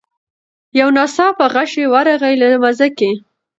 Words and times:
یو 0.79 0.87
ناڅاپه 0.95 1.45
غشی 1.53 1.83
ورغی 1.93 2.35
له 2.41 2.47
مځکي 2.63 3.11